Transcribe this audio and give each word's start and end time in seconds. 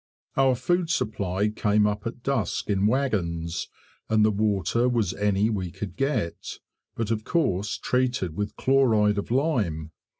Our 0.35 0.55
food 0.55 0.89
supply 0.89 1.49
came 1.49 1.85
up 1.85 2.07
at 2.07 2.23
dusk 2.23 2.71
in 2.71 2.87
wagons, 2.87 3.67
and 4.09 4.25
the 4.25 4.31
water 4.31 4.89
was 4.89 5.13
any 5.13 5.47
we 5.51 5.69
could 5.69 5.95
get, 5.95 6.57
but 6.95 7.11
of 7.11 7.23
course 7.23 7.77
treated 7.77 8.35
with 8.35 8.55
chloride 8.55 9.19
of 9.19 9.29
lime. 9.29 9.91